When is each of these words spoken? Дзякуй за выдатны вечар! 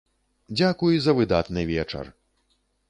Дзякуй 0.59 0.95
за 1.03 1.11
выдатны 1.21 1.61
вечар! 1.77 2.05